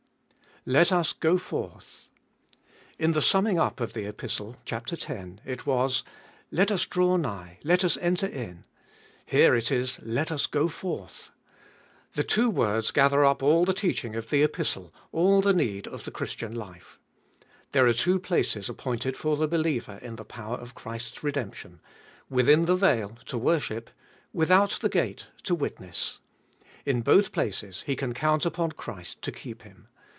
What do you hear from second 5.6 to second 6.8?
was, Let